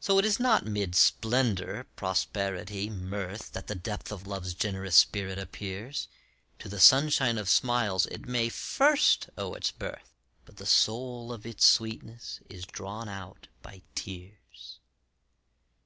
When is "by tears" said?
13.62-14.78